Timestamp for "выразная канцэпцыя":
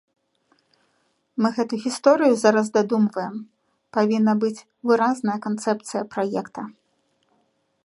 4.93-6.03